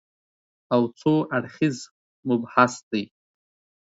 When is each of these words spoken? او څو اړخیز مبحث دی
او 0.73 0.81
څو 0.99 1.13
اړخیز 1.35 1.77
مبحث 2.27 2.73
دی 2.89 3.03